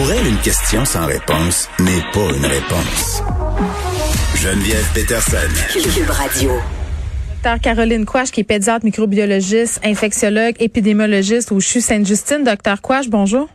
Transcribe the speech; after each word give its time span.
Pour 0.00 0.10
elle, 0.12 0.26
une 0.26 0.38
question 0.38 0.82
sans 0.86 1.04
réponse 1.04 1.68
n'est 1.78 2.00
pas 2.14 2.34
une 2.34 2.46
réponse. 2.46 3.22
Geneviève 4.34 4.90
Peterson. 4.94 5.36
Cube 5.74 6.08
Radio. 6.08 6.52
Docteur 7.34 7.60
Caroline 7.60 8.06
Quash, 8.06 8.30
qui 8.30 8.40
est 8.40 8.44
pédiatre, 8.44 8.86
microbiologiste, 8.86 9.78
infectiologue, 9.84 10.54
épidémiologiste 10.58 11.52
au 11.52 11.60
CHU 11.60 11.82
Sainte-Justine. 11.82 12.44
Docteur 12.44 12.80
Quash, 12.80 13.10
bonjour. 13.10 13.50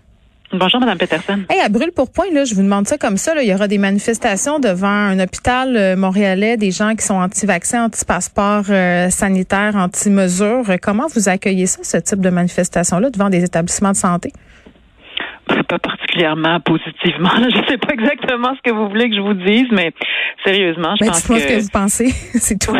Bonjour, 0.53 0.81
Mme 0.81 0.99
Peterson. 0.99 1.39
Hey, 1.49 1.61
à 1.61 1.69
brûle 1.69 1.91
pour 1.91 2.11
point, 2.11 2.27
là, 2.31 2.45
je 2.45 2.53
vous 2.53 2.61
demande 2.61 2.87
ça 2.87 2.99
comme 2.99 3.17
ça. 3.17 3.33
Là, 3.33 3.41
il 3.41 3.49
y 3.49 3.53
aura 3.55 3.67
des 3.67 3.79
manifestations 3.79 4.59
devant 4.59 4.85
un 4.85 5.19
hôpital 5.19 5.75
euh, 5.75 5.95
montréalais, 5.95 6.57
des 6.57 6.69
gens 6.69 6.93
qui 6.93 7.03
sont 7.03 7.15
anti-vaccins, 7.15 7.85
anti-passeport 7.85 8.65
euh, 8.69 9.09
sanitaire, 9.09 9.75
anti-mesures. 9.75 10.75
Comment 10.79 11.07
vous 11.07 11.27
accueillez 11.27 11.65
ça, 11.65 11.79
ce 11.81 11.97
type 11.97 12.19
de 12.19 12.29
manifestation-là, 12.29 13.09
devant 13.09 13.31
des 13.31 13.43
établissements 13.43 13.93
de 13.93 13.97
santé? 13.97 14.31
Pas 15.67 15.79
particulièrement 16.15 16.59
positivement. 16.61 17.29
Je 17.35 17.61
ne 17.61 17.67
sais 17.67 17.77
pas 17.77 17.93
exactement 17.93 18.55
ce 18.55 18.69
que 18.69 18.75
vous 18.75 18.89
voulez 18.89 19.09
que 19.09 19.15
je 19.15 19.21
vous 19.21 19.33
dise, 19.33 19.67
mais 19.71 19.91
sérieusement, 20.45 20.95
je 20.99 21.05
ben, 21.05 21.11
pense 21.11 21.27
que... 21.27 21.39
ce 21.39 21.47
que 21.47 21.61
vous 21.61 21.69
pensez, 21.71 22.07
c'est 22.33 22.59
tout. 22.59 22.75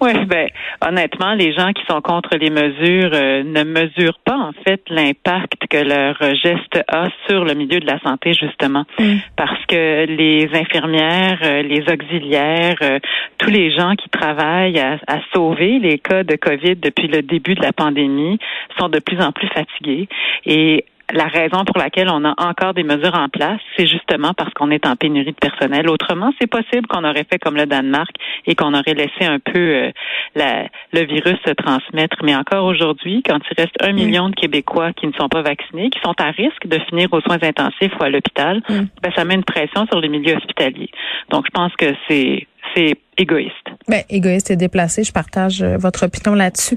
Oui, 0.00 0.12
ben 0.26 0.48
honnêtement, 0.84 1.34
les 1.34 1.52
gens 1.52 1.72
qui 1.72 1.82
sont 1.88 2.00
contre 2.00 2.36
les 2.36 2.50
mesures 2.50 3.10
euh, 3.14 3.44
ne 3.44 3.62
mesurent 3.62 4.18
pas 4.24 4.36
en 4.36 4.50
fait 4.64 4.82
l'impact 4.88 5.68
que 5.70 5.76
leur 5.76 6.16
geste 6.34 6.82
a 6.88 7.06
sur 7.28 7.44
le 7.44 7.54
milieu 7.54 7.78
de 7.78 7.86
la 7.86 8.00
santé 8.00 8.32
justement, 8.34 8.84
Mm. 8.98 9.18
parce 9.36 9.64
que 9.66 10.06
les 10.06 10.48
infirmières, 10.54 11.38
euh, 11.44 11.62
les 11.62 11.82
auxiliaires, 11.82 12.76
euh, 12.82 12.98
tous 13.38 13.50
les 13.50 13.70
gens 13.70 13.94
qui 13.94 14.08
travaillent 14.08 14.80
à, 14.80 14.98
à 15.06 15.20
sauver 15.32 15.78
les 15.78 15.98
cas 15.98 16.24
de 16.24 16.34
Covid 16.34 16.76
depuis 16.76 17.06
le 17.06 17.22
début 17.22 17.54
de 17.54 17.62
la 17.62 17.72
pandémie 17.72 18.38
sont 18.78 18.88
de 18.88 18.98
plus 18.98 19.20
en 19.20 19.30
plus 19.30 19.48
fatigués 19.48 20.08
et 20.46 20.84
la 21.12 21.26
raison 21.26 21.64
pour 21.64 21.78
laquelle 21.78 22.08
on 22.08 22.24
a 22.24 22.34
encore 22.38 22.74
des 22.74 22.82
mesures 22.82 23.14
en 23.14 23.28
place, 23.28 23.60
c'est 23.76 23.86
justement 23.86 24.32
parce 24.34 24.52
qu'on 24.54 24.70
est 24.70 24.86
en 24.86 24.96
pénurie 24.96 25.32
de 25.32 25.36
personnel. 25.48 25.88
Autrement, 25.88 26.32
c'est 26.40 26.46
possible 26.46 26.86
qu'on 26.86 27.04
aurait 27.04 27.26
fait 27.30 27.38
comme 27.38 27.56
le 27.56 27.66
Danemark 27.66 28.10
et 28.46 28.54
qu'on 28.54 28.74
aurait 28.74 28.94
laissé 28.94 29.24
un 29.24 29.38
peu 29.38 29.58
euh, 29.58 29.90
la, 30.34 30.64
le 30.92 31.04
virus 31.04 31.36
se 31.46 31.52
transmettre. 31.52 32.16
Mais 32.22 32.34
encore 32.34 32.64
aujourd'hui, 32.64 33.22
quand 33.22 33.38
il 33.50 33.60
reste 33.60 33.76
un 33.82 33.92
million 33.92 34.28
de 34.28 34.34
Québécois 34.34 34.92
qui 34.92 35.06
ne 35.06 35.12
sont 35.12 35.28
pas 35.28 35.42
vaccinés, 35.42 35.90
qui 35.90 36.00
sont 36.00 36.14
à 36.18 36.30
risque 36.30 36.66
de 36.66 36.78
finir 36.88 37.08
aux 37.12 37.20
soins 37.20 37.38
intensifs 37.42 37.92
ou 38.00 38.02
à 38.02 38.08
l'hôpital, 38.08 38.62
Mm. 38.68 38.86
ben, 39.02 39.12
ça 39.14 39.24
met 39.24 39.34
une 39.34 39.44
pression 39.44 39.86
sur 39.86 40.00
les 40.00 40.08
milieux 40.08 40.36
hospitaliers. 40.36 40.90
Donc, 41.30 41.46
je 41.46 41.50
pense 41.50 41.72
que 41.76 41.94
c'est 42.08 42.46
c'est 42.74 42.94
égoïste. 43.18 43.68
Ben, 43.88 44.02
égoïste 44.08 44.50
et 44.50 44.56
déplacé, 44.56 45.02
je 45.04 45.12
partage 45.12 45.62
euh, 45.62 45.76
votre 45.76 46.06
opinion 46.06 46.34
là-dessus. 46.34 46.76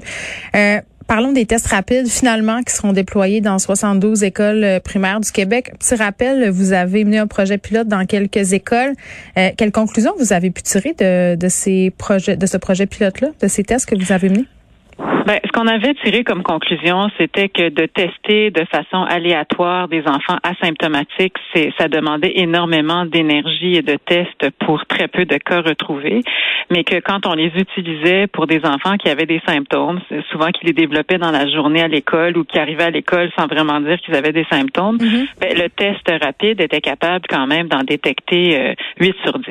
Euh, 0.54 0.80
Parlons 1.06 1.32
des 1.32 1.46
tests 1.46 1.68
rapides 1.68 2.08
finalement 2.08 2.62
qui 2.62 2.74
seront 2.74 2.92
déployés 2.92 3.40
dans 3.40 3.60
72 3.60 4.24
écoles 4.24 4.64
euh, 4.64 4.80
primaires 4.80 5.20
du 5.20 5.30
Québec. 5.30 5.72
Petit 5.78 5.94
rappel, 5.94 6.50
vous 6.50 6.72
avez 6.72 7.04
mené 7.04 7.18
un 7.18 7.28
projet 7.28 7.58
pilote 7.58 7.86
dans 7.86 8.04
quelques 8.06 8.52
écoles. 8.52 8.92
Euh, 9.38 9.50
quelles 9.56 9.70
conclusions 9.70 10.12
vous 10.18 10.32
avez 10.32 10.50
pu 10.50 10.62
tirer 10.62 10.94
de, 10.98 11.36
de 11.36 11.48
ces 11.48 11.92
projets, 11.96 12.36
de 12.36 12.46
ce 12.46 12.56
projet 12.56 12.86
pilote-là, 12.86 13.28
de 13.40 13.46
ces 13.46 13.62
tests 13.62 13.86
que 13.86 13.94
vous 13.94 14.10
avez 14.10 14.28
menés? 14.30 14.46
Ben, 15.26 15.40
ce 15.44 15.50
qu'on 15.50 15.66
avait 15.66 15.94
tiré 16.04 16.22
comme 16.22 16.44
conclusion, 16.44 17.08
c'était 17.18 17.48
que 17.48 17.68
de 17.68 17.86
tester 17.86 18.52
de 18.52 18.64
façon 18.66 19.02
aléatoire 19.02 19.88
des 19.88 20.06
enfants 20.06 20.36
asymptomatiques, 20.44 21.34
c'est, 21.52 21.72
ça 21.76 21.88
demandait 21.88 22.34
énormément 22.36 23.04
d'énergie 23.06 23.74
et 23.74 23.82
de 23.82 23.96
tests 23.96 24.48
pour 24.60 24.86
très 24.86 25.08
peu 25.08 25.24
de 25.24 25.36
cas 25.38 25.62
retrouvés, 25.62 26.20
mais 26.70 26.84
que 26.84 27.00
quand 27.00 27.26
on 27.26 27.34
les 27.34 27.50
utilisait 27.56 28.28
pour 28.28 28.46
des 28.46 28.64
enfants 28.64 28.96
qui 28.98 29.08
avaient 29.08 29.26
des 29.26 29.42
symptômes, 29.44 29.98
souvent 30.30 30.52
qu'ils 30.52 30.68
les 30.68 30.74
développaient 30.74 31.18
dans 31.18 31.32
la 31.32 31.48
journée 31.48 31.82
à 31.82 31.88
l'école 31.88 32.38
ou 32.38 32.44
qui 32.44 32.60
arrivaient 32.60 32.84
à 32.84 32.90
l'école 32.90 33.28
sans 33.36 33.48
vraiment 33.48 33.80
dire 33.80 33.98
qu'ils 34.02 34.14
avaient 34.14 34.32
des 34.32 34.46
symptômes, 34.48 34.98
ben, 34.98 35.58
le 35.58 35.68
test 35.70 36.08
rapide 36.22 36.60
était 36.60 36.80
capable 36.80 37.24
quand 37.28 37.48
même 37.48 37.66
d'en 37.66 37.82
détecter 37.82 38.60
euh, 38.60 38.74
8 39.00 39.16
sur 39.24 39.40
10. 39.40 39.46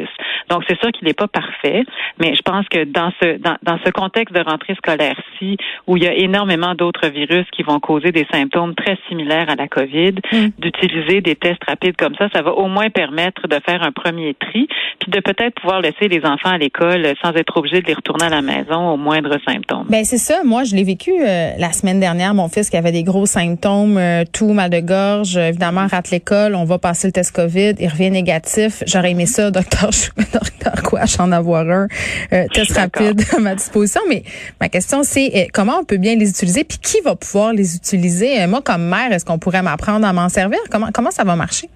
Donc 0.49 0.63
c'est 0.69 0.79
sûr 0.79 0.93
qu'il 0.93 1.05
n'est 1.05 1.13
pas 1.13 1.27
parfait, 1.27 1.83
mais 2.17 2.33
je 2.33 2.41
pense 2.43 2.65
que 2.69 2.85
dans 2.85 3.11
ce 3.21 3.37
dans, 3.39 3.57
dans 3.63 3.77
ce 3.83 3.89
contexte 3.89 4.33
de 4.33 4.41
rentrée 4.41 4.75
scolaire-ci, 4.75 5.57
où 5.87 5.97
il 5.97 6.03
y 6.03 6.07
a 6.07 6.13
énormément 6.13 6.75
d'autres 6.75 7.07
virus 7.07 7.45
qui 7.51 7.63
vont 7.63 7.79
causer 7.79 8.11
des 8.11 8.25
symptômes 8.31 8.75
très 8.75 8.97
similaires 9.07 9.49
à 9.49 9.55
la 9.55 9.67
COVID, 9.67 10.15
Mm. 10.31 10.47
d'utiliser 10.59 11.21
des 11.21 11.35
tests 11.35 11.63
rapides 11.67 11.95
comme 11.97 12.15
ça, 12.15 12.27
ça 12.33 12.41
va 12.41 12.51
au 12.51 12.67
moins 12.67 12.89
permettre 12.89 13.47
de 13.47 13.59
faire 13.65 13.81
un 13.83 13.91
premier 13.91 14.33
tri, 14.33 14.67
puis 14.99 15.11
de 15.11 15.19
peut-être 15.19 15.55
pouvoir 15.61 15.81
laisser 15.81 16.07
les 16.07 16.25
enfants 16.25 16.49
à 16.49 16.57
l'école 16.57 17.13
sans 17.21 17.31
être 17.33 17.57
obligés 17.57 17.81
de 17.81 17.87
les 17.87 17.93
retourner 17.93 18.25
à 18.25 18.29
la 18.29 18.41
maison 18.41 18.89
au 18.89 18.97
moindre 18.97 19.37
symptôme. 19.45 19.85
Ben 19.89 20.03
c'est 20.03 20.17
ça. 20.17 20.41
Moi, 20.43 20.63
je 20.63 20.75
l'ai 20.75 20.83
vécu 20.83 21.11
euh, 21.11 21.51
la 21.57 21.71
semaine 21.71 21.99
dernière. 21.99 22.33
Mon 22.33 22.49
fils 22.49 22.69
qui 22.69 22.77
avait 22.77 22.91
des 22.91 23.03
gros 23.03 23.25
symptômes, 23.25 23.97
euh, 23.97 24.23
tout 24.31 24.53
mal 24.53 24.69
de 24.69 24.79
gorge, 24.79 25.37
euh, 25.37 25.49
évidemment 25.49 25.87
rate 25.87 26.11
l'école. 26.11 26.55
On 26.55 26.65
va 26.65 26.79
passer 26.79 27.07
le 27.07 27.13
test 27.13 27.35
Covid. 27.35 27.73
Il 27.79 27.87
revient 27.87 28.11
négatif. 28.11 28.83
J'aurais 28.87 29.11
aimé 29.11 29.25
ça, 29.25 29.51
docteur, 29.51 29.89
docteur 30.33 30.83
Quash, 30.83 31.19
en 31.19 31.31
avoir 31.31 31.69
un 31.69 31.87
euh, 32.33 32.45
test 32.53 32.77
rapide 32.77 33.21
à 33.35 33.39
ma 33.39 33.55
disposition. 33.55 34.01
Mais 34.09 34.23
ma 34.59 34.69
question 34.69 35.03
c'est 35.03 35.31
euh, 35.35 35.45
comment 35.55 35.79
on 35.79 35.85
peut 35.85 35.97
bien 35.97 36.15
les 36.15 36.29
utiliser, 36.29 36.63
puis 36.65 36.77
qui 36.77 36.99
va 37.01 37.15
pouvoir 37.15 37.53
les 37.53 37.75
utiliser? 37.75 38.41
Euh, 38.41 38.47
moi, 38.47 38.61
comme 38.61 38.87
mère, 38.87 39.11
est-ce 39.11 39.25
qu'on 39.25 39.39
pourrait 39.39 39.63
m'apprendre 39.63 40.05
à 40.05 40.13
m'en 40.13 40.29
servir? 40.29 40.59
Comment 40.69 40.89
comment 40.93 41.11
ça 41.11 41.23
va 41.23 41.35
marcher? 41.35 41.69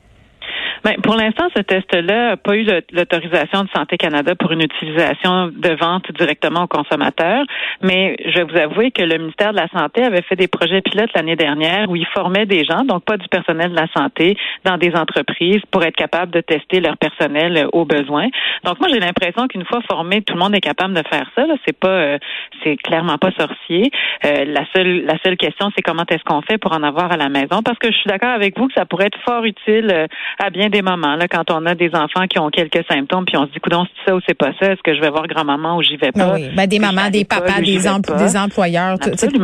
Ben, 0.83 0.95
pour 1.01 1.15
l'instant, 1.15 1.47
ce 1.55 1.61
test-là 1.61 2.29
n'a 2.29 2.37
pas 2.37 2.55
eu 2.55 2.65
l'autorisation 2.91 3.63
de 3.63 3.69
Santé 3.75 3.97
Canada 3.97 4.35
pour 4.35 4.51
une 4.51 4.61
utilisation 4.61 5.47
de 5.47 5.75
vente 5.79 6.11
directement 6.17 6.63
aux 6.63 6.67
consommateurs. 6.67 7.43
Mais 7.81 8.15
je 8.25 8.39
vais 8.39 8.43
vous 8.43 8.57
avouer 8.57 8.91
que 8.91 9.03
le 9.03 9.17
ministère 9.17 9.51
de 9.51 9.57
la 9.57 9.67
Santé 9.69 10.03
avait 10.03 10.21
fait 10.21 10.35
des 10.35 10.47
projets 10.47 10.81
pilotes 10.81 11.11
l'année 11.15 11.35
dernière 11.35 11.89
où 11.89 11.95
ils 11.95 12.07
formaient 12.07 12.45
des 12.45 12.63
gens, 12.65 12.83
donc 12.83 13.03
pas 13.03 13.17
du 13.17 13.27
personnel 13.27 13.71
de 13.71 13.75
la 13.75 13.87
santé, 13.95 14.37
dans 14.63 14.77
des 14.77 14.93
entreprises 14.95 15.61
pour 15.71 15.83
être 15.83 15.95
capable 15.95 16.31
de 16.31 16.41
tester 16.41 16.79
leur 16.79 16.97
personnel 16.97 17.57
euh, 17.57 17.67
au 17.73 17.85
besoin. 17.85 18.27
Donc 18.63 18.79
moi, 18.79 18.89
j'ai 18.91 18.99
l'impression 18.99 19.47
qu'une 19.47 19.65
fois 19.65 19.81
formé, 19.89 20.21
tout 20.21 20.33
le 20.33 20.39
monde 20.39 20.55
est 20.55 20.61
capable 20.61 20.93
de 20.93 21.03
faire 21.09 21.29
ça. 21.35 21.45
C'est 21.65 21.77
pas, 21.77 21.87
euh, 21.87 22.17
c'est 22.63 22.77
clairement 22.77 23.17
pas 23.17 23.31
sorcier. 23.31 23.91
Euh, 24.25 24.45
la 24.45 24.65
seule, 24.75 25.05
la 25.05 25.17
seule 25.23 25.37
question, 25.37 25.69
c'est 25.75 25.81
comment 25.81 26.03
est-ce 26.09 26.23
qu'on 26.23 26.41
fait 26.41 26.57
pour 26.57 26.73
en 26.73 26.83
avoir 26.83 27.11
à 27.11 27.17
la 27.17 27.29
maison? 27.29 27.61
Parce 27.63 27.77
que 27.79 27.91
je 27.91 27.97
suis 27.97 28.07
d'accord 28.07 28.29
avec 28.29 28.57
vous 28.57 28.67
que 28.67 28.73
ça 28.73 28.85
pourrait 28.85 29.07
être 29.07 29.19
fort 29.25 29.43
utile 29.43 29.89
euh, 29.91 30.07
à 30.39 30.49
bien 30.49 30.68
des 30.69 30.81
moments. 30.81 31.15
Là, 31.15 31.27
quand 31.27 31.51
on 31.51 31.65
a 31.65 31.75
des 31.75 31.89
enfants 31.93 32.25
qui 32.29 32.39
ont 32.39 32.49
quelques 32.49 32.83
symptômes, 32.89 33.25
puis 33.25 33.35
on 33.37 33.45
se 33.47 33.51
dit, 33.51 33.59
coudon, 33.59 33.85
c'est 33.85 34.09
ça 34.11 34.15
ou 34.15 34.19
c'est 34.27 34.33
pas 34.37 34.51
ça? 34.59 34.67
Est-ce 34.71 34.81
que 34.83 34.95
je 34.95 35.01
vais 35.01 35.09
voir 35.09 35.27
grand-maman 35.27 35.77
ou 35.77 35.83
j'y 35.83 35.97
vais 35.97 36.11
pas? 36.11 36.29
Ah 36.31 36.33
oui, 36.35 36.49
ben, 36.55 36.67
des 36.67 36.79
mamans, 36.79 37.09
des 37.09 37.25
papas, 37.25 37.61
des, 37.61 37.79
empl- 37.87 38.17
des 38.17 38.37
employeurs, 38.37 38.97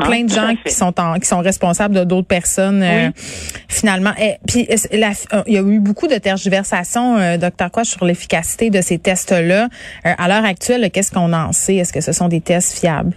plein 0.06 0.24
de 0.24 0.30
gens 0.30 0.54
qui 0.66 0.74
sont 0.74 1.00
en, 1.00 1.16
qui 1.16 1.26
sont 1.28 1.40
responsables 1.40 1.96
de 1.96 2.04
d'autres 2.04 2.28
personnes 2.28 2.82
euh, 2.84 3.10
finalement. 3.68 4.12
Et, 4.20 4.36
puis 4.48 4.68
la- 4.92 5.10
euh, 5.34 5.44
il 5.48 5.54
y 5.54 5.58
a 5.58 5.62
eu 5.62 5.80
beaucoup 5.80 6.08
de 6.08 6.16
tergiversations, 6.16 7.18
euh, 7.18 7.38
docteur 7.38 7.72
Quash, 7.72 7.88
sur 7.88 8.06
l'efficacité 8.06 8.70
de 8.70 8.82
ces 8.82 9.00
tests-là. 9.00 9.68
Euh, 10.06 10.12
à 10.18 10.28
l'heure 10.28 10.46
actuelle, 10.46 10.90
qu'est-ce 10.92 11.12
qu'on 11.12 11.34
en 11.34 11.52
sait? 11.52 11.76
Est-ce 11.76 11.94
que 11.94 12.02
ce 12.02 12.12
sont 12.12 12.28
des 12.28 12.42
tests 12.42 12.80
fiables? 12.80 13.14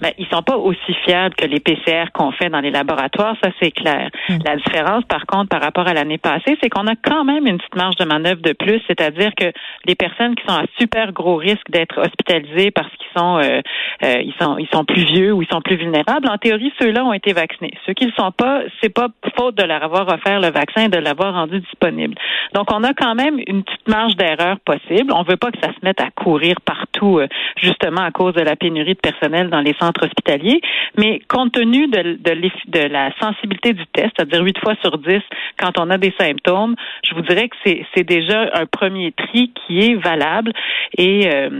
Ben, 0.00 0.12
ils 0.18 0.26
sont 0.28 0.42
pas 0.42 0.56
aussi 0.56 0.94
fiables 1.04 1.34
que 1.34 1.46
les 1.46 1.60
PCR 1.60 2.06
qu'on 2.12 2.30
fait 2.30 2.50
dans 2.50 2.60
les 2.60 2.70
laboratoires, 2.70 3.34
ça 3.42 3.50
c'est 3.60 3.72
clair. 3.72 4.10
Mm. 4.28 4.38
La 4.44 4.56
différence, 4.56 5.04
par 5.04 5.26
contre, 5.26 5.48
par 5.48 5.60
rapport 5.60 5.88
à 5.88 5.94
l'année 5.94 6.18
passée, 6.18 6.56
c'est 6.62 6.68
qu'on 6.68 6.86
a 6.86 6.94
quand 6.94 7.24
même 7.24 7.46
une 7.46 7.58
petite 7.58 7.74
marge 7.74 7.96
de 7.96 8.04
manœuvre 8.04 8.40
de 8.40 8.52
plus, 8.52 8.80
c'est-à-dire 8.86 9.32
que 9.36 9.52
les 9.86 9.94
personnes 9.94 10.34
qui 10.36 10.44
sont 10.46 10.54
à 10.54 10.64
super 10.78 11.12
gros 11.12 11.36
risque 11.36 11.68
d'être 11.70 11.98
hospitalisées 11.98 12.70
parce 12.70 12.88
qu'ils 12.88 13.18
sont, 13.20 13.38
euh, 13.38 13.60
euh, 14.04 14.22
ils 14.22 14.34
sont, 14.40 14.56
ils 14.58 14.68
sont 14.72 14.84
plus 14.84 15.04
vieux 15.04 15.32
ou 15.32 15.42
ils 15.42 15.48
sont 15.48 15.60
plus 15.60 15.76
vulnérables, 15.76 16.28
en 16.28 16.38
théorie, 16.38 16.72
ceux-là 16.80 17.04
ont 17.04 17.12
été 17.12 17.32
vaccinés. 17.32 17.72
Ceux 17.86 17.94
qui 17.94 18.04
ne 18.04 18.10
le 18.10 18.16
sont 18.16 18.32
pas, 18.32 18.62
c'est 18.80 18.94
pas 18.94 19.08
faute 19.36 19.56
de 19.56 19.64
leur 19.64 19.82
avoir 19.82 20.08
offert 20.08 20.40
le 20.40 20.50
vaccin 20.50 20.84
et 20.84 20.88
de 20.88 20.98
l'avoir 20.98 21.34
rendu 21.34 21.60
disponible. 21.60 22.14
Donc, 22.54 22.72
on 22.72 22.84
a 22.84 22.94
quand 22.94 23.14
même 23.14 23.38
une 23.46 23.64
petite 23.64 23.88
marge 23.88 24.16
d'erreur 24.16 24.58
possible. 24.60 25.12
On 25.12 25.22
veut 25.22 25.36
pas 25.36 25.50
que 25.50 25.58
ça 25.60 25.68
se 25.68 25.78
mette 25.82 26.00
à 26.00 26.10
courir 26.10 26.56
partout, 26.64 27.18
euh, 27.18 27.26
justement 27.56 28.02
à 28.02 28.10
cause 28.10 28.34
de 28.34 28.42
la 28.42 28.56
pénurie 28.56 28.94
de 28.94 29.00
personnel 29.00 29.50
dans 29.50 29.60
les 29.60 29.74
centres 29.80 29.87
hospitaliers. 30.02 30.60
Mais 30.96 31.20
compte 31.28 31.52
tenu 31.52 31.86
de, 31.88 32.18
de, 32.20 32.30
l'eff- 32.32 32.68
de 32.68 32.80
la 32.88 33.10
sensibilité 33.20 33.72
du 33.72 33.86
test, 33.86 34.10
c'est-à-dire 34.16 34.42
8 34.42 34.58
fois 34.58 34.74
sur 34.82 34.98
10 34.98 35.20
quand 35.58 35.78
on 35.78 35.90
a 35.90 35.98
des 35.98 36.12
symptômes, 36.18 36.74
je 37.04 37.14
vous 37.14 37.22
dirais 37.22 37.48
que 37.48 37.56
c'est, 37.64 38.04
déjà 38.04 38.50
un 38.54 38.66
premier 38.66 39.12
tri 39.12 39.52
qui 39.66 39.80
est 39.80 39.94
valable. 39.94 40.52
Et 40.96 41.28
euh, 41.28 41.50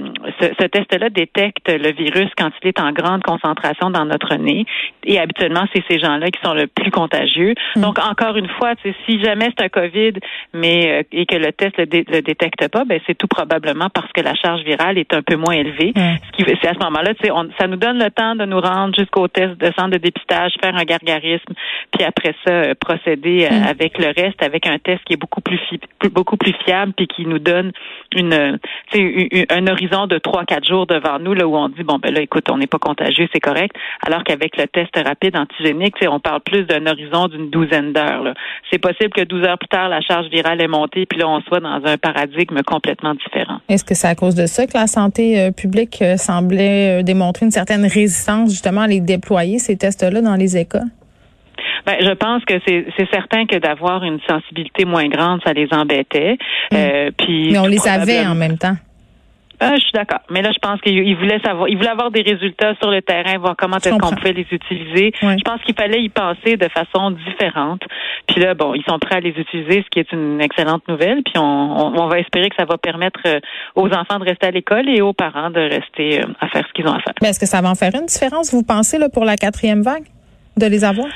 ce, 0.41 0.47
ce 0.61 0.67
test-là 0.67 1.11
détecte 1.11 1.69
le 1.69 1.93
virus 1.93 2.31
quand 2.37 2.51
il 2.63 2.69
est 2.69 2.81
en 2.81 2.93
grande 2.93 3.23
concentration 3.23 3.91
dans 3.91 4.05
notre 4.05 4.35
nez. 4.37 4.65
Et 5.05 5.19
habituellement, 5.19 5.65
c'est 5.75 5.83
ces 5.91 5.99
gens-là 5.99 6.31
qui 6.31 6.41
sont 6.43 6.55
le 6.55 6.67
plus 6.67 6.91
contagieux. 6.91 7.55
Donc, 7.77 7.99
encore 7.99 8.37
une 8.37 8.49
fois, 8.49 8.73
si 9.07 9.23
jamais 9.23 9.49
c'est 9.57 9.65
un 9.65 9.69
COVID, 9.69 10.13
mais 10.55 11.01
euh, 11.01 11.03
et 11.13 11.27
que 11.27 11.37
le 11.37 11.53
test 11.53 11.77
le, 11.79 11.87
dé- 11.87 12.05
le 12.09 12.23
détecte 12.23 12.69
pas, 12.69 12.85
ben 12.85 13.01
c'est 13.07 13.17
tout 13.17 13.27
probablement 13.27 13.89
parce 13.93 14.11
que 14.13 14.21
la 14.21 14.35
charge 14.35 14.63
virale 14.63 14.99
est 14.99 15.13
un 15.13 15.23
peu 15.23 15.37
moins 15.37 15.55
élevée. 15.55 15.93
Ouais. 15.97 16.17
Ce 16.27 16.37
qui, 16.45 16.45
c'est 16.63 16.69
à 16.69 16.75
ce 16.75 16.79
moment-là, 16.85 17.13
ça 17.59 17.67
nous 17.67 17.77
donne 17.77 17.99
le 17.99 18.11
temps 18.19 18.35
de 18.35 18.45
nous 18.45 18.61
rendre 18.61 18.95
jusqu'au 18.99 19.29
test 19.29 19.57
de 19.59 19.73
centre 19.79 19.91
de 19.91 19.99
dépistage, 19.99 20.53
faire 20.61 20.75
un 20.75 20.85
gargarisme, 20.85 21.53
puis 21.93 22.05
après 22.05 22.35
ça, 22.45 22.53
euh, 22.53 22.75
procéder 22.79 23.49
mm. 23.51 23.67
avec 23.67 23.99
le 23.99 24.07
reste, 24.07 24.43
avec 24.43 24.67
un 24.67 24.79
test 24.79 25.03
qui 25.05 25.15
est 25.15 25.17
beaucoup 25.17 25.41
plus, 25.41 25.61
beaucoup 26.13 26.37
plus 26.37 26.55
fiable, 26.65 26.93
puis 26.97 27.07
qui 27.07 27.25
nous 27.27 27.39
donne 27.39 27.73
une, 28.17 28.59
un 29.51 29.67
horizon 29.67 30.07
de 30.07 30.19
trois, 30.19 30.45
quatre 30.45 30.67
jours 30.67 30.87
devant 30.87 31.19
nous, 31.19 31.35
là 31.35 31.47
où 31.47 31.57
on 31.57 31.69
dit, 31.69 31.85
bon, 31.85 31.99
ben 31.99 32.13
là, 32.13 32.21
écoute, 32.21 32.51
on 32.51 32.59
n'est 32.59 32.67
pas 32.67 32.79
contagieux, 32.79 33.29
c'est 33.33 33.41
correct, 33.41 33.75
alors 34.05 34.25
qu'avec 34.25 34.57
le 34.57 34.67
test 34.67 34.91
rapide 34.97 35.37
antigénique, 35.37 35.95
on 36.09 36.21
parle 36.21 36.41
plus 36.41 36.65
d'un 36.65 36.87
horizon 36.87 37.29
d'une 37.29 37.51
douzaine 37.51 37.93
d'heures. 37.93 38.35
C'est 38.71 38.79
possible 38.79 39.11
que 39.11 39.23
12 39.23 39.45
heures 39.45 39.59
plus 39.59 39.69
tard, 39.69 39.89
la 39.89 40.01
charge 40.01 40.27
virale 40.29 40.61
est 40.61 40.69
montée, 40.69 41.07
puis 41.07 41.19
là, 41.19 41.29
on 41.29 41.41
soit 41.43 41.61
dans 41.61 41.81
un 41.85 41.97
paradigme 41.97 42.63
complètement 42.63 43.15
différent. 43.15 43.61
Est-ce 43.69 43.85
que 43.85 43.95
c'est 43.95 44.09
à 44.09 44.15
cause 44.15 44.35
de 44.35 44.47
ça 44.47 44.67
que 44.67 44.77
la 44.77 44.87
santé 44.87 45.41
euh, 45.41 45.51
publique 45.51 46.03
euh, 46.03 46.17
semblait 46.17 47.01
euh, 47.01 47.03
démontrer 47.03 47.47
une 47.47 47.53
certaine 47.53 47.87
résistance 47.87 48.08
justement 48.49 48.83
à 48.83 48.87
les 48.87 49.01
déployer, 49.01 49.59
ces 49.59 49.77
tests-là, 49.77 50.21
dans 50.21 50.37
les 50.37 50.57
écoles? 50.57 50.83
Ben, 51.87 51.97
je 52.01 52.13
pense 52.13 52.45
que 52.45 52.55
c'est 52.67 53.11
certain 53.11 53.47
que 53.47 53.57
d'avoir 53.57 54.05
une 54.05 54.19
sensibilité 54.29 54.85
moins 54.85 55.09
grande, 55.09 55.41
ça 55.45 55.53
les 55.53 55.69
embêtait. 55.73 56.37
Mmh. 56.71 56.77
puis 57.17 57.53
Mais 57.53 57.59
on 57.59 57.67
les 57.67 57.87
avait 57.89 58.27
en 58.27 58.35
même 58.35 58.59
temps. 58.59 58.77
Ah, 59.61 59.75
je 59.75 59.81
suis 59.81 59.93
d'accord. 59.93 60.21
Mais 60.31 60.43
là, 60.43 60.51
je 60.53 60.59
pense 60.61 60.81
qu'il 60.81 61.17
voulait 61.17 61.41
savoir, 61.41 61.69
il 61.69 61.77
voulait 61.77 61.89
avoir 61.89 62.11
des 62.11 62.23
résultats 62.23 62.75
sur 62.77 62.91
le 62.91 63.03
terrain, 63.03 63.39
voir 63.39 63.57
comment 63.57 63.77
est-ce 63.79 63.91
qu'on 63.91 64.15
pouvait 64.15 64.33
les 64.33 64.47
utiliser. 64.51 65.13
Je 65.21 65.43
pense 65.45 65.61
qu'il 65.63 65.75
fallait 65.75 66.03
y 66.03 66.09
penser 66.09 66.57
de 66.57 66.69
façon 66.69 67.11
différente. 67.11 67.83
Puis 68.29 68.41
là, 68.41 68.55
bon, 68.55 68.75
ils 68.75 68.85
sont 68.89 68.99
prêts 68.99 69.17
à 69.17 69.21
les 69.21 69.31
utiliser, 69.31 69.83
ce 69.83 69.89
qui 69.91 69.99
est 69.99 70.13
une 70.13 70.41
excellente 70.41 70.87
nouvelle. 70.89 71.23
Puis 71.25 71.35
on, 71.39 72.09
va 72.09 72.21
espérer 72.21 72.49
que 72.49 72.57
ça 72.57 72.65
va 72.65 72.79
permettre 72.79 73.21
euh, 73.27 73.41
aux 73.75 73.89
enfants 73.89 74.19
de 74.19 74.25
rester 74.25 74.47
à 74.47 74.51
l'école 74.51 74.89
et 74.89 75.03
aux 75.03 75.13
parents 75.13 75.51
de 75.51 75.61
rester 75.61 76.23
euh, 76.23 76.27
à 76.41 76.49
faire 76.49 76.67
ce 76.67 76.73
qu'ils 76.73 76.87
ont 76.87 76.93
à 76.93 77.01
faire. 77.01 77.13
Mais 77.21 77.29
est-ce 77.29 77.41
que 77.41 77.47
ça 77.47 77.61
va 77.61 77.71
en 77.71 77.75
faire 77.75 77.93
une 77.95 78.07
différence, 78.07 78.55
vous 78.55 78.63
pensez, 78.63 78.99
là, 78.99 79.09
pour 79.11 79.25
la 79.27 79.37
quatrième 79.37 79.83
vague, 79.83 80.05
de 80.57 80.67
les 80.67 80.85
avoir? 80.85 81.09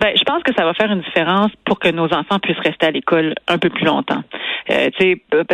Ben, 0.00 0.12
je 0.16 0.24
pense 0.24 0.42
que 0.42 0.52
ça 0.54 0.64
va 0.64 0.74
faire 0.74 0.90
une 0.90 1.00
différence 1.00 1.50
pour 1.64 1.78
que 1.78 1.88
nos 1.88 2.12
enfants 2.12 2.38
puissent 2.38 2.58
rester 2.58 2.86
à 2.86 2.90
l'école 2.90 3.34
un 3.48 3.58
peu 3.58 3.70
plus 3.70 3.84
longtemps. 3.86 4.22
Euh, 4.70 4.90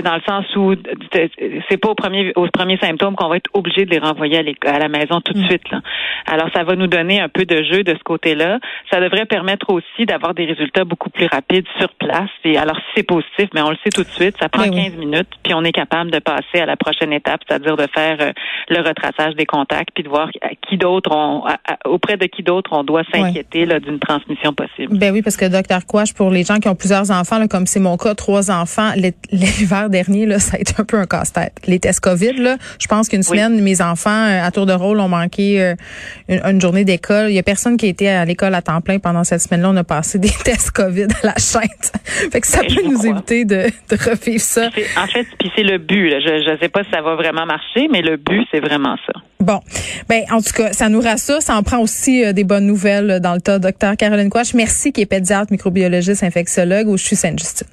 dans 0.03 0.15
le 0.15 0.23
sens 0.27 0.45
où 0.57 0.75
c'est 1.13 1.77
pas 1.77 1.91
au 1.91 1.95
premier 1.95 2.33
aux 2.35 2.47
premiers 2.49 2.79
symptômes 2.79 3.15
qu'on 3.15 3.29
va 3.29 3.37
être 3.37 3.51
obligé 3.53 3.85
de 3.85 3.91
les 3.91 3.99
renvoyer 3.99 4.57
à, 4.65 4.79
la 4.79 4.89
maison 4.89 5.21
tout 5.21 5.35
de 5.35 5.41
mm. 5.41 5.49
suite. 5.49 5.71
Là. 5.71 5.81
Alors 6.27 6.49
ça 6.55 6.65
va 6.65 6.77
nous 6.77 6.87
donner 6.87 7.21
un 7.21 7.29
peu 7.29 7.45
de 7.45 7.63
jeu 7.63 7.85
de 7.85 7.93
ce 7.95 8.03
côté-là. 8.03 8.59
Ça 8.91 9.01
devrait 9.01 9.27
permettre 9.27 9.71
aussi 9.71 10.07
d'avoir 10.07 10.35
des 10.35 10.47
résultats 10.47 10.85
beaucoup 10.85 11.11
plus 11.11 11.27
rapides 11.27 11.67
sur 11.79 11.91
place. 11.95 12.31
Et 12.45 12.57
alors 12.57 12.77
si 12.77 12.85
c'est 12.97 13.03
positif, 13.03 13.51
mais 13.55 13.61
on 13.61 13.71
le 13.71 13.77
sait 13.85 13.91
tout 13.91 14.03
de 14.03 14.09
suite, 14.09 14.37
ça 14.41 14.49
prend 14.49 14.65
15 14.65 14.97
minutes, 14.97 15.29
puis 15.45 15.55
on 15.55 15.63
est 15.63 15.73
capable 15.73 16.11
de 16.11 16.19
passer 16.19 16.61
à 16.61 16.67
la 16.67 16.77
prochaine 16.77 17.13
étape, 17.13 17.43
c'est-à-dire 17.47 17.77
de 17.77 17.87
faire 17.95 18.17
euh, 18.21 18.33
le 18.71 18.81
retraçage 18.81 19.35
des 19.35 19.47
contacts, 19.47 19.91
puis 19.95 20.05
de 20.05 20.09
voir 20.09 20.31
qui 20.69 20.79
d'autre 20.79 21.11
on 21.13 21.45
auprès 21.85 22.17
de 22.17 22.27
qui 22.27 22.43
d'autre 22.43 22.71
on 22.73 22.83
doit 22.83 23.03
s'inquiéter 23.13 23.67
d'une 23.67 23.99
transmission 23.99 24.32
possible. 24.53 24.97
Ben 24.99 25.13
oui, 25.13 25.23
parce 25.23 25.37
que 25.37 25.45
docteur 25.47 25.87
Quash, 25.87 26.13
pour 26.15 26.31
les 26.31 26.45
gens 26.45 26.59
qui 26.59 26.69
ont 26.69 26.75
plusieurs 26.75 27.11
enfants, 27.11 27.39
là, 27.39 27.49
comme 27.49 27.67
c'est 27.67 27.81
mon 27.81 27.97
cas, 27.97 28.15
trois 28.15 28.51
enfants, 28.51 28.93
l'hiver 29.31 29.91
dernier, 29.91 30.27
là, 30.27 30.39
ça 30.41 30.57
a 30.57 30.61
été 30.61 30.75
un 30.79 30.85
peu 30.85 30.99
un 30.99 31.07
casse-tête. 31.07 31.53
Les 31.67 31.79
tests 31.79 32.01
COVID, 32.01 32.35
là, 32.35 32.57
je 32.79 32.87
pense 32.87 33.09
qu'une 33.09 33.23
semaine, 33.23 33.61
mes 33.61 33.81
enfants, 33.81 34.11
euh, 34.11 34.45
à 34.45 34.51
tour 34.51 34.67
de 34.67 34.73
rôle, 34.73 35.01
ont 35.01 35.09
manqué 35.09 35.63
euh, 35.63 35.75
une, 36.29 36.61
journée 36.61 36.85
d'école. 36.85 37.31
Il 37.31 37.35
y 37.35 37.39
a 37.39 37.43
personne 37.43 37.77
qui 37.77 37.87
était 37.87 38.09
à 38.09 38.25
l'école 38.25 38.55
à 38.55 38.63
temps 38.63 38.81
plein 38.81 38.99
pendant 38.99 39.25
cette 39.25 39.41
semaine-là. 39.41 39.71
On 39.71 39.77
a 39.77 39.85
passé 39.85 40.19
des 40.21 40.31
tests 40.45 40.71
COVID 40.71 41.09
à 41.23 41.27
la 41.27 41.35
chaîne. 41.37 41.63
fait 42.05 42.41
que 42.41 42.47
ça 42.47 42.61
ben, 42.63 42.75
peut 42.75 42.83
nous 42.89 43.07
éviter 43.07 43.45
de, 43.45 43.67
de 43.91 44.11
revivre 44.11 44.41
ça. 44.41 44.69
En 44.97 45.07
fait, 45.07 45.27
puis 45.39 45.51
c'est 45.57 45.63
le 45.63 45.79
but. 45.79 46.11
Je 46.21 46.51
ne 46.51 46.59
sais 46.59 46.69
pas 46.69 46.85
si 46.85 46.91
ça 46.91 47.03
va 47.03 47.15
vraiment 47.15 47.47
marcher, 47.47 47.89
mais 47.91 48.03
le 48.03 48.17
but, 48.17 48.47
c'est 48.51 48.61
vraiment 48.61 48.97
ça. 49.07 49.21
Bon, 49.43 49.59
ben 50.09 50.23
en 50.31 50.41
tout 50.41 50.53
cas, 50.55 50.73
ça 50.73 50.89
nous 50.89 51.01
rassure. 51.01 51.43
Ça 51.43 51.57
en 51.57 51.65
prend 51.65 51.79
aussi 51.79 52.25
euh, 52.25 52.33
des 52.33 52.45
bonnes 52.45 52.67
nouvelles 52.67 53.19
dans 53.21 53.35
le 53.35 53.41
tas. 53.41 53.59
Docteur 53.59 53.97
Caroline 53.97 54.22
Merci, 54.55 54.93
qui 54.93 55.01
est 55.01 55.07
pédiatre, 55.07 55.53
microbiologiste, 55.53 56.23
infectiologue 56.23 56.89
au 56.89 56.97
CHU 56.97 57.17
Sainte-Justine. 57.17 57.67